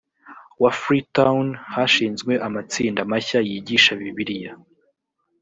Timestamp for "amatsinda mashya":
2.47-3.39